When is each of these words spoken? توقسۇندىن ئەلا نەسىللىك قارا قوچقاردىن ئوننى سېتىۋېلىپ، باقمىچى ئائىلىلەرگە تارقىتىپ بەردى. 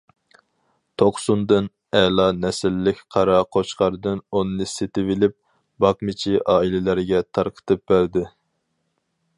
توقسۇندىن 1.01 1.67
ئەلا 1.99 2.25
نەسىللىك 2.45 3.03
قارا 3.17 3.35
قوچقاردىن 3.57 4.23
ئوننى 4.39 4.69
سېتىۋېلىپ، 4.73 5.37
باقمىچى 5.85 6.35
ئائىلىلەرگە 6.55 7.23
تارقىتىپ 7.39 7.85
بەردى. 7.93 8.27